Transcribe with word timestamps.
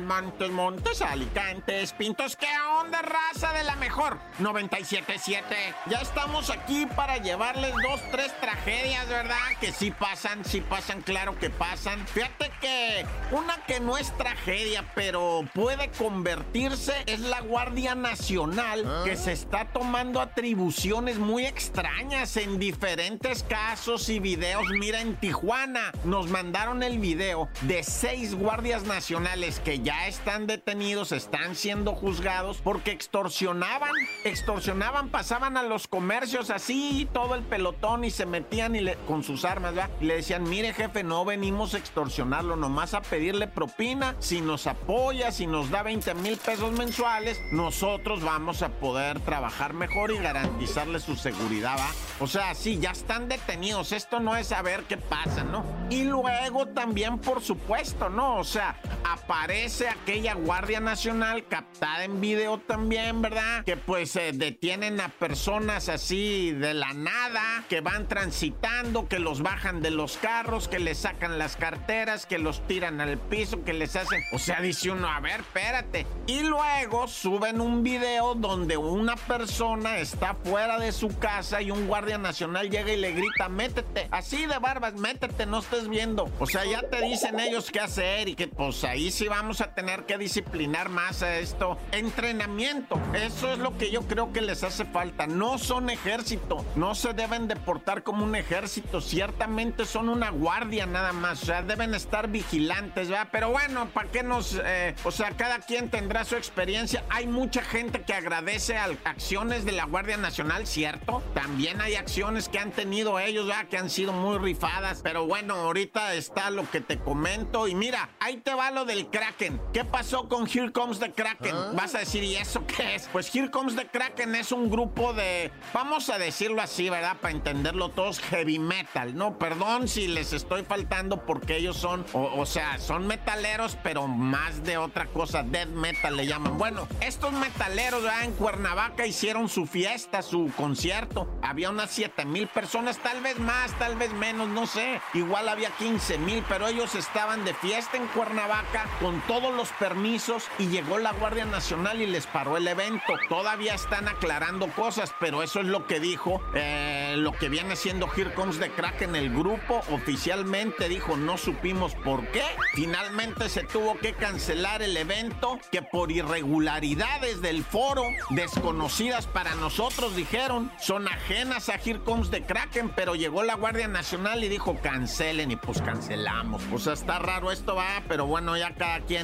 Montes, 0.00 0.50
Montes, 0.50 1.02
Alicantes, 1.02 1.92
Pintos, 1.92 2.36
¿qué 2.36 2.48
onda, 2.80 3.02
raza 3.02 3.52
de 3.52 3.64
la 3.64 3.76
mejor? 3.76 4.18
977. 4.38 5.44
Ya 5.86 5.98
estamos 5.98 6.50
aquí 6.50 6.86
para 6.86 7.18
llevarles 7.18 7.72
dos, 7.82 8.00
tres 8.10 8.32
tragedias, 8.40 9.08
¿verdad? 9.08 9.36
Que 9.60 9.72
sí 9.72 9.90
pasan, 9.90 10.44
sí 10.44 10.60
pasan, 10.60 11.02
claro 11.02 11.38
que 11.38 11.50
pasan. 11.50 12.06
Fíjate 12.08 12.50
que 12.60 13.06
una 13.30 13.56
que 13.66 13.80
no 13.80 13.96
es 13.96 14.16
tragedia, 14.16 14.84
pero 14.94 15.44
puede 15.54 15.90
convertirse, 15.90 16.94
es 17.06 17.20
la 17.20 17.40
Guardia 17.40 17.94
Nacional, 17.94 19.02
que 19.04 19.16
se 19.16 19.32
está 19.32 19.66
tomando 19.66 20.20
atribuciones 20.20 21.18
muy 21.18 21.46
extrañas 21.46 22.36
en 22.36 22.58
diferentes 22.58 23.42
casos 23.42 24.08
y 24.08 24.18
videos. 24.18 24.64
Mira, 24.78 25.00
en 25.00 25.16
Tijuana 25.16 25.92
nos 26.04 26.28
mandaron 26.28 26.82
el 26.82 26.98
video 26.98 27.48
de 27.62 27.82
seis 27.82 28.34
guardias 28.34 28.84
nacionales 28.84 29.60
que 29.60 29.80
ya 29.84 30.08
están 30.08 30.46
detenidos, 30.46 31.12
están 31.12 31.54
siendo 31.54 31.94
juzgados 31.94 32.56
porque 32.64 32.90
extorsionaban, 32.90 33.92
extorsionaban, 34.24 35.10
pasaban 35.10 35.58
a 35.58 35.62
los 35.62 35.88
comercios 35.88 36.48
así, 36.48 37.06
todo 37.12 37.34
el 37.34 37.42
pelotón 37.42 38.02
y 38.04 38.10
se 38.10 38.24
metían 38.24 38.74
y 38.76 38.84
con 39.06 39.22
sus 39.22 39.44
armas, 39.44 39.74
¿verdad? 39.74 39.90
Y 40.00 40.06
le 40.06 40.16
decían, 40.16 40.44
mire 40.44 40.72
jefe, 40.72 41.04
no 41.04 41.26
venimos 41.26 41.74
a 41.74 41.78
extorsionarlo, 41.78 42.56
nomás 42.56 42.94
a 42.94 43.02
pedirle 43.02 43.46
propina, 43.46 44.16
si 44.20 44.40
nos 44.40 44.66
apoya, 44.66 45.30
si 45.32 45.46
nos 45.46 45.70
da 45.70 45.82
20 45.82 46.14
mil 46.14 46.38
pesos 46.38 46.72
mensuales, 46.72 47.38
nosotros 47.52 48.22
vamos 48.22 48.62
a 48.62 48.70
poder 48.70 49.20
trabajar 49.20 49.74
mejor 49.74 50.12
y 50.12 50.18
garantizarle 50.18 50.98
su 50.98 51.14
seguridad, 51.14 51.76
¿va? 51.78 51.90
O 52.20 52.26
sea, 52.26 52.54
sí, 52.54 52.78
ya 52.80 52.92
están 52.92 53.28
detenidos, 53.28 53.92
esto 53.92 54.18
no 54.18 54.34
es 54.34 54.46
saber 54.46 54.84
qué 54.84 54.96
pasa, 54.96 55.44
¿no? 55.44 55.62
Y 55.90 56.04
luego 56.04 56.68
también, 56.68 57.18
por 57.18 57.42
supuesto, 57.42 58.08
¿no? 58.08 58.36
O 58.36 58.44
sea, 58.44 58.80
aparece 59.04 59.73
aquella 59.82 60.34
Guardia 60.34 60.78
Nacional 60.78 61.46
captada 61.48 62.04
en 62.04 62.20
video 62.20 62.58
también, 62.58 63.20
¿verdad? 63.20 63.64
Que 63.64 63.76
pues 63.76 64.14
eh, 64.16 64.30
detienen 64.32 65.00
a 65.00 65.08
personas 65.08 65.88
así 65.88 66.52
de 66.52 66.74
la 66.74 66.92
nada, 66.92 67.64
que 67.68 67.80
van 67.80 68.06
transitando, 68.06 69.08
que 69.08 69.18
los 69.18 69.42
bajan 69.42 69.82
de 69.82 69.90
los 69.90 70.16
carros, 70.16 70.68
que 70.68 70.78
les 70.78 70.98
sacan 70.98 71.38
las 71.38 71.56
carteras, 71.56 72.24
que 72.26 72.38
los 72.38 72.66
tiran 72.68 73.00
al 73.00 73.18
piso, 73.18 73.64
que 73.64 73.72
les 73.72 73.96
hacen... 73.96 74.22
O 74.32 74.38
sea, 74.38 74.60
dice 74.60 74.90
uno, 74.90 75.08
a 75.08 75.18
ver, 75.20 75.40
espérate. 75.40 76.06
Y 76.26 76.42
luego 76.42 77.08
suben 77.08 77.60
un 77.60 77.82
video 77.82 78.34
donde 78.34 78.76
una 78.76 79.16
persona 79.16 79.98
está 79.98 80.34
fuera 80.44 80.78
de 80.78 80.92
su 80.92 81.18
casa 81.18 81.60
y 81.62 81.70
un 81.70 81.88
Guardia 81.88 82.18
Nacional 82.18 82.70
llega 82.70 82.92
y 82.92 82.96
le 82.96 83.12
grita, 83.12 83.48
métete, 83.48 84.08
así 84.12 84.46
de 84.46 84.58
barbas, 84.58 84.94
métete, 84.94 85.46
no 85.46 85.58
estés 85.58 85.88
viendo. 85.88 86.30
O 86.38 86.46
sea, 86.46 86.64
ya 86.64 86.82
te 86.82 87.02
dicen 87.02 87.40
ellos 87.40 87.70
qué 87.70 87.80
hacer 87.80 88.28
y 88.28 88.34
que 88.34 88.46
pues 88.46 88.84
ahí 88.84 89.10
sí 89.10 89.26
vamos 89.26 89.60
a 89.60 89.63
tener 89.68 90.04
que 90.04 90.18
disciplinar 90.18 90.88
más 90.88 91.22
a 91.22 91.38
esto. 91.38 91.78
Entrenamiento, 91.92 93.00
eso 93.14 93.52
es 93.52 93.58
lo 93.58 93.76
que 93.78 93.90
yo 93.90 94.02
creo 94.02 94.32
que 94.32 94.40
les 94.40 94.64
hace 94.64 94.84
falta. 94.84 95.26
No 95.26 95.58
son 95.58 95.90
ejército, 95.90 96.64
no 96.76 96.94
se 96.94 97.14
deben 97.14 97.48
deportar 97.48 98.02
como 98.02 98.24
un 98.24 98.34
ejército, 98.34 99.00
ciertamente 99.00 99.86
son 99.86 100.08
una 100.08 100.30
guardia 100.30 100.86
nada 100.86 101.12
más, 101.12 101.42
o 101.42 101.46
sea, 101.46 101.62
deben 101.62 101.94
estar 101.94 102.28
vigilantes, 102.28 103.08
¿verdad? 103.08 103.28
Pero 103.32 103.50
bueno, 103.50 103.88
¿para 103.94 104.10
qué 104.10 104.22
nos... 104.22 104.60
Eh, 104.64 104.94
o 105.04 105.10
sea, 105.10 105.30
cada 105.32 105.58
quien 105.60 105.90
tendrá 105.90 106.24
su 106.24 106.36
experiencia. 106.36 107.04
Hay 107.10 107.26
mucha 107.26 107.62
gente 107.62 108.02
que 108.02 108.12
agradece 108.12 108.76
a 108.76 108.88
acciones 109.04 109.64
de 109.64 109.72
la 109.72 109.84
Guardia 109.84 110.16
Nacional, 110.16 110.66
¿cierto? 110.66 111.22
También 111.34 111.80
hay 111.80 111.94
acciones 111.94 112.48
que 112.48 112.58
han 112.58 112.70
tenido 112.70 113.18
ellos, 113.18 113.46
¿verdad? 113.46 113.68
Que 113.68 113.78
han 113.78 113.90
sido 113.90 114.12
muy 114.12 114.38
rifadas. 114.38 115.00
Pero 115.02 115.26
bueno, 115.26 115.54
ahorita 115.54 116.14
está 116.14 116.50
lo 116.50 116.68
que 116.70 116.80
te 116.80 116.98
comento. 116.98 117.68
Y 117.68 117.74
mira, 117.74 118.10
ahí 118.20 118.38
te 118.38 118.54
va 118.54 118.70
lo 118.70 118.84
del 118.84 119.08
Kraken. 119.08 119.53
¿Qué 119.72 119.84
pasó 119.84 120.28
con 120.28 120.48
Here 120.48 120.72
Comes 120.72 120.98
the 120.98 121.12
Kraken? 121.12 121.54
¿Ah? 121.54 121.70
Vas 121.74 121.94
a 121.94 121.98
decir, 121.98 122.22
¿y 122.22 122.36
eso 122.36 122.66
qué 122.66 122.94
es? 122.94 123.08
Pues 123.12 123.34
Here 123.34 123.50
Comes 123.50 123.76
the 123.76 123.86
Kraken 123.86 124.34
es 124.34 124.52
un 124.52 124.70
grupo 124.70 125.12
de, 125.12 125.50
vamos 125.72 126.10
a 126.10 126.18
decirlo 126.18 126.62
así, 126.62 126.90
¿verdad? 126.90 127.16
Para 127.20 127.32
entenderlo 127.32 127.90
todos, 127.90 128.20
heavy 128.20 128.58
metal, 128.58 129.14
¿no? 129.16 129.38
Perdón 129.38 129.88
si 129.88 130.08
les 130.08 130.32
estoy 130.32 130.64
faltando 130.64 131.24
porque 131.24 131.56
ellos 131.56 131.76
son, 131.76 132.04
o, 132.12 132.46
sea, 132.46 132.78
son 132.78 133.06
metaleros, 133.06 133.76
pero 133.82 134.06
más 134.06 134.64
de 134.64 134.76
otra 134.76 135.06
cosa, 135.06 135.42
death 135.42 135.68
metal 135.68 136.16
le 136.16 136.26
llaman. 136.26 136.58
Bueno, 136.58 136.86
estos 137.00 137.32
metaleros, 137.32 138.02
¿verdad? 138.02 138.24
En 138.24 138.32
Cuernavaca 138.32 139.06
hicieron 139.06 139.48
su 139.48 139.66
fiesta, 139.66 140.22
su 140.22 140.50
concierto. 140.56 141.28
Había 141.42 141.70
unas 141.70 141.90
7 141.90 142.24
mil 142.24 142.48
personas, 142.48 142.98
tal 142.98 143.20
vez 143.20 143.38
más, 143.38 143.76
tal 143.78 143.96
vez 143.96 144.12
menos, 144.12 144.48
no 144.48 144.66
sé. 144.66 145.00
Igual 145.14 145.48
había 145.48 145.70
15 145.70 146.18
mil, 146.18 146.44
pero 146.48 146.68
ellos 146.68 146.94
estaban 146.94 147.44
de 147.44 147.54
fiesta 147.54 147.96
en 147.96 148.06
Cuernavaca 148.08 148.86
con 149.00 149.20
todo 149.22 149.43
los 149.52 149.68
permisos 149.70 150.44
y 150.58 150.66
llegó 150.68 150.98
la 150.98 151.12
Guardia 151.12 151.44
Nacional 151.44 152.00
y 152.00 152.06
les 152.06 152.26
paró 152.26 152.56
el 152.56 152.68
evento. 152.68 153.14
Todavía 153.28 153.74
están 153.74 154.08
aclarando 154.08 154.68
cosas, 154.68 155.14
pero 155.20 155.42
eso 155.42 155.60
es 155.60 155.66
lo 155.66 155.86
que 155.86 156.00
dijo 156.00 156.40
eh, 156.54 157.14
lo 157.16 157.32
que 157.32 157.48
viene 157.48 157.76
siendo 157.76 158.08
Here 158.14 158.34
Comes 158.34 158.58
the 158.58 158.70
Crack 158.70 159.02
en 159.02 159.16
el 159.16 159.30
grupo. 159.30 159.82
Oficialmente 159.90 160.88
dijo, 160.88 161.16
no 161.16 161.36
supimos 161.36 161.94
por 161.96 162.26
qué. 162.28 162.44
Finalmente 162.74 163.48
se 163.48 163.62
tuvo 163.62 163.98
que 163.98 164.14
cancelar 164.14 164.82
el 164.82 164.96
evento 164.96 165.58
que 165.70 165.82
por 165.82 166.10
irregularidades 166.10 167.40
del 167.40 167.64
foro, 167.64 168.04
desconocidas 168.30 169.26
para 169.26 169.54
nosotros, 169.54 170.16
dijeron, 170.16 170.70
son 170.80 171.08
ajenas 171.08 171.68
a 171.68 171.74
Here 171.74 172.00
Comes 172.00 172.30
the 172.30 172.42
Kraken, 172.42 172.90
pero 172.90 173.14
llegó 173.14 173.42
la 173.42 173.54
Guardia 173.54 173.88
Nacional 173.88 174.44
y 174.44 174.48
dijo, 174.48 174.76
cancelen 174.82 175.50
y 175.50 175.56
pues 175.56 175.80
cancelamos. 175.82 176.62
Sea, 176.78 176.92
está 176.92 177.18
raro 177.18 177.50
esto, 177.50 177.74
va, 177.74 178.02
pero 178.08 178.26
bueno, 178.26 178.56
ya 178.56 178.74
cada 178.74 179.00
quien 179.00 179.23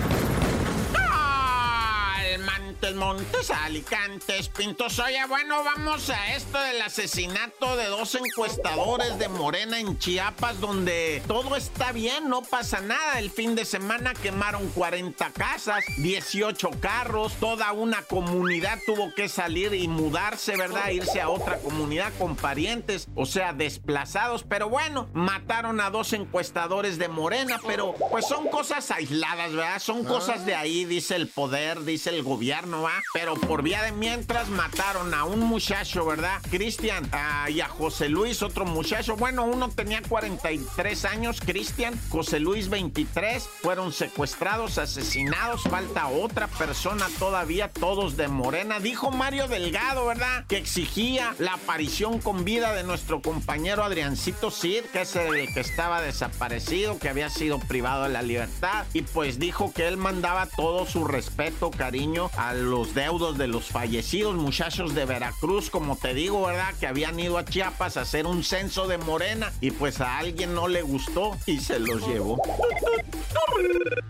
Montes, 2.95 3.51
Alicantes, 3.51 4.49
Pintos. 4.49 4.99
Oye, 4.99 5.23
bueno, 5.27 5.63
vamos 5.63 6.09
a 6.09 6.35
esto 6.35 6.59
del 6.61 6.81
asesinato 6.81 7.75
de 7.75 7.85
dos 7.87 8.15
encuestadores 8.15 9.17
de 9.19 9.29
Morena 9.29 9.79
en 9.79 9.97
Chiapas, 9.97 10.59
donde 10.59 11.21
todo 11.27 11.55
está 11.55 11.91
bien, 11.91 12.29
no 12.29 12.41
pasa 12.41 12.81
nada. 12.81 13.19
El 13.19 13.31
fin 13.31 13.55
de 13.55 13.65
semana 13.65 14.13
quemaron 14.13 14.69
40 14.69 15.31
casas, 15.31 15.83
18 15.97 16.69
carros, 16.79 17.33
toda 17.39 17.71
una 17.71 18.01
comunidad 18.03 18.79
tuvo 18.85 19.13
que 19.13 19.29
salir 19.29 19.73
y 19.73 19.87
mudarse, 19.87 20.57
¿verdad? 20.57 20.89
Irse 20.89 21.21
a 21.21 21.29
otra 21.29 21.59
comunidad 21.59 22.11
con 22.17 22.35
parientes, 22.35 23.07
o 23.15 23.25
sea, 23.25 23.53
desplazados. 23.53 24.43
Pero 24.43 24.69
bueno, 24.69 25.09
mataron 25.13 25.79
a 25.81 25.89
dos 25.89 26.13
encuestadores 26.13 26.97
de 26.97 27.07
Morena, 27.07 27.59
pero 27.65 27.93
pues 28.09 28.25
son 28.27 28.47
cosas 28.47 28.91
aisladas, 28.91 29.51
¿verdad? 29.51 29.79
Son 29.79 30.03
cosas 30.03 30.45
de 30.45 30.55
ahí, 30.55 30.85
dice 30.85 31.15
el 31.15 31.27
poder, 31.27 31.83
dice 31.83 32.09
el 32.09 32.23
gobierno 32.23 32.80
Pero 33.13 33.35
por 33.35 33.63
vía 33.63 33.83
de 33.83 33.91
mientras 33.91 34.49
mataron 34.49 35.13
a 35.13 35.25
un 35.25 35.39
muchacho, 35.39 36.05
¿verdad? 36.05 36.41
Cristian 36.49 37.09
y 37.49 37.61
a 37.61 37.67
José 37.67 38.09
Luis, 38.09 38.41
otro 38.41 38.65
muchacho. 38.65 39.15
Bueno, 39.15 39.43
uno 39.43 39.69
tenía 39.69 40.01
43 40.01 41.05
años, 41.05 41.41
Cristian, 41.41 41.99
José 42.09 42.39
Luis 42.39 42.69
23. 42.69 43.47
Fueron 43.61 43.91
secuestrados, 43.91 44.77
asesinados. 44.77 45.63
Falta 45.63 46.07
otra 46.07 46.47
persona 46.47 47.07
todavía, 47.19 47.69
todos 47.69 48.17
de 48.17 48.27
Morena. 48.27 48.79
Dijo 48.79 49.11
Mario 49.11 49.47
Delgado, 49.47 50.05
¿verdad? 50.05 50.45
Que 50.47 50.57
exigía 50.57 51.35
la 51.39 51.53
aparición 51.53 52.19
con 52.19 52.45
vida 52.45 52.73
de 52.73 52.83
nuestro 52.83 53.21
compañero 53.21 53.83
Adriancito 53.83 54.51
Cid, 54.51 54.83
que 54.93 55.01
es 55.01 55.15
el 55.15 55.53
que 55.53 55.59
estaba 55.59 56.01
desaparecido, 56.01 56.99
que 56.99 57.09
había 57.09 57.29
sido 57.29 57.59
privado 57.59 58.03
de 58.03 58.09
la 58.09 58.21
libertad. 58.21 58.85
Y 58.93 59.01
pues 59.01 59.39
dijo 59.39 59.73
que 59.73 59.87
él 59.87 59.97
mandaba 59.97 60.45
todo 60.45 60.85
su 60.85 61.05
respeto, 61.05 61.71
cariño 61.71 62.29
al 62.37 62.70
los 62.71 62.95
deudos 62.95 63.37
de 63.37 63.47
los 63.47 63.65
fallecidos 63.65 64.35
muchachos 64.35 64.95
de 64.95 65.03
Veracruz, 65.03 65.69
como 65.69 65.97
te 65.97 66.13
digo, 66.13 66.47
¿verdad? 66.47 66.73
Que 66.79 66.87
habían 66.87 67.19
ido 67.19 67.37
a 67.37 67.43
Chiapas 67.43 67.97
a 67.97 68.01
hacer 68.01 68.25
un 68.25 68.45
censo 68.45 68.87
de 68.87 68.97
Morena 68.97 69.51
y 69.59 69.71
pues 69.71 69.99
a 69.99 70.17
alguien 70.17 70.55
no 70.55 70.69
le 70.69 70.81
gustó 70.81 71.37
y 71.45 71.59
se 71.59 71.79
los 71.79 72.07
llevó. 72.07 72.41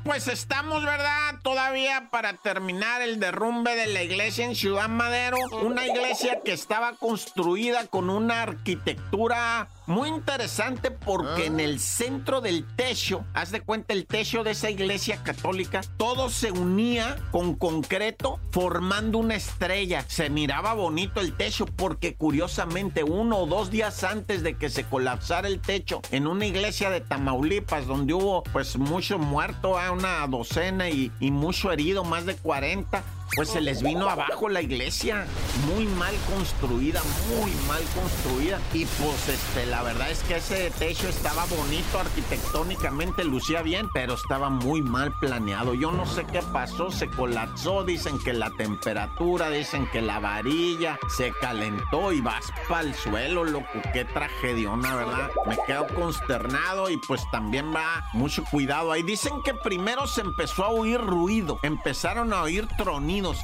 Pues 0.04 0.28
estamos, 0.28 0.84
¿verdad? 0.84 1.40
Todavía 1.44 2.10
para 2.12 2.34
terminar 2.34 3.02
el 3.02 3.20
derrumbe 3.20 3.76
de 3.76 3.88
la 3.88 4.04
iglesia 4.04 4.46
en 4.46 4.56
Ciudad 4.56 4.90
Madero, 4.90 5.38
una 5.62 5.86
iglesia 5.86 6.42
que 6.44 6.54
estaba 6.54 6.94
construida 6.94 7.88
con 7.88 8.10
una 8.10 8.42
arquitectura 8.42 9.70
muy 9.88 10.10
interesante 10.10 10.92
porque 10.92 11.48
en 11.48 11.60
el 11.60 11.80
centro 11.80 12.42
del 12.42 12.66
techo, 12.76 13.26
haz 13.34 13.52
de 13.52 13.62
cuenta 13.62 13.94
el 13.94 14.06
techo 14.06 14.44
de 14.44 14.52
esa 14.52 14.70
iglesia 14.70 15.22
católica, 15.24 15.82
todo 15.98 16.30
se 16.30 16.52
unía 16.52 17.18
con 17.32 17.56
concreto 17.56 18.40
formando 18.52 19.18
una 19.18 19.36
estrella. 19.36 20.06
Se 20.08 20.30
miraba 20.30 20.74
bonito 20.74 21.20
el 21.20 21.36
techo 21.36 21.66
porque 21.66 22.16
curiosamente 22.16 23.04
uno 23.04 23.40
o 23.40 23.46
dos 23.46 23.70
días 23.70 24.04
antes 24.04 24.44
de 24.44 24.58
que 24.58 24.70
se 24.70 24.84
colapsara 24.84 25.48
el 25.48 25.60
techo 25.60 26.02
en 26.12 26.28
una 26.28 26.46
iglesia 26.46 26.90
de 26.90 27.02
Tamaulipas 27.02 27.86
donde 27.86 28.14
hubo 28.14 28.44
pues 28.44 28.78
mucho 28.78 29.11
muerto, 29.18 29.78
a 29.78 29.92
una 29.92 30.26
docena 30.28 30.90
y, 30.90 31.12
y 31.20 31.32
mucho 31.32 31.72
herido, 31.72 32.04
más 32.04 32.26
de 32.26 32.36
40 32.36 33.04
pues 33.36 33.50
se 33.50 33.62
les 33.62 33.82
vino 33.82 34.10
abajo 34.10 34.50
la 34.50 34.62
iglesia. 34.62 35.26
Muy 35.74 35.86
mal 35.86 36.14
construida, 36.30 37.02
muy 37.30 37.52
mal 37.68 37.84
construida. 37.96 38.60
Y 38.74 38.86
pues 38.86 39.30
este, 39.30 39.66
la 39.68 39.84
verdad 39.84 40.10
es 40.10 40.22
que 40.24 40.38
ese 40.38 40.72
techo 40.72 41.08
estaba 41.08 41.46
bonito 41.46 42.00
arquitectónicamente, 42.00 43.24
lucía 43.24 43.62
bien, 43.62 43.90
pero 43.94 44.16
estaba 44.16 44.50
muy 44.50 44.82
mal 44.82 45.14
planeado. 45.20 45.74
Yo 45.74 45.92
no 45.92 46.06
sé 46.06 46.26
qué 46.26 46.42
pasó, 46.54 46.92
se 46.92 47.10
colapsó, 47.10 47.84
dicen 47.84 48.20
que 48.20 48.34
la 48.34 48.52
temperatura, 48.52 49.50
dicen 49.50 49.88
que 49.92 50.02
la 50.02 50.20
varilla 50.20 51.00
se 51.10 51.32
calentó 51.40 52.12
y 52.12 52.22
vas 52.22 52.52
para 52.68 52.82
el 52.82 52.96
suelo, 52.96 53.44
loco. 53.44 53.68
Qué 53.94 54.06
tragediona, 54.06 54.96
¿verdad? 54.96 55.32
Me 55.48 55.58
quedo 55.66 55.88
consternado 55.88 56.90
y 56.90 56.98
pues 56.98 57.22
también 57.32 57.74
va 57.74 58.06
mucho 58.14 58.44
cuidado 58.50 58.92
ahí. 58.92 59.04
Dicen 59.04 59.42
que 59.44 59.54
primero 59.54 60.08
se 60.08 60.22
empezó 60.22 60.66
a 60.66 60.70
oír 60.70 61.00
ruido, 61.00 61.60
empezaron 61.64 62.34
a 62.34 62.42
oír 62.44 62.68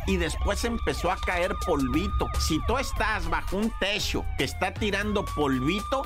y 0.07 0.17
después 0.17 0.63
empezó 0.63 1.11
a 1.11 1.17
caer 1.17 1.55
polvito. 1.65 2.27
Si 2.39 2.59
tú 2.65 2.77
estás 2.77 3.29
bajo 3.29 3.57
un 3.57 3.71
techo 3.79 4.25
que 4.37 4.43
está 4.43 4.73
tirando 4.73 5.23
polvito, 5.23 6.03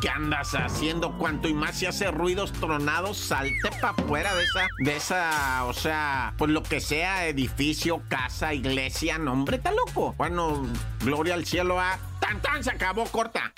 ¿qué 0.00 0.08
andas 0.08 0.54
haciendo? 0.54 1.16
Cuanto 1.18 1.48
y 1.48 1.54
más 1.54 1.78
se 1.78 1.88
hace 1.88 2.10
ruidos 2.10 2.52
tronados, 2.52 3.16
salte 3.16 3.70
para 3.80 3.90
afuera 3.90 4.34
de 4.34 4.44
esa, 4.44 4.66
de 4.84 4.96
esa, 4.96 5.64
o 5.64 5.72
sea, 5.72 6.34
pues 6.38 6.50
lo 6.50 6.62
que 6.62 6.80
sea, 6.80 7.26
edificio, 7.26 8.02
casa, 8.08 8.54
iglesia, 8.54 9.18
no, 9.18 9.32
hombre, 9.32 9.56
está 9.56 9.72
loco. 9.72 10.14
Bueno, 10.16 10.64
gloria 11.00 11.34
al 11.34 11.44
cielo 11.46 11.80
a... 11.80 11.98
¡Tan, 12.20 12.40
tan! 12.40 12.62
Se 12.62 12.70
acabó, 12.70 13.04
corta. 13.06 13.52